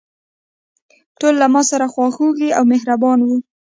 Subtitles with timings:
[1.19, 3.37] ټول له ماسره خواخوږي او مهربانه وو.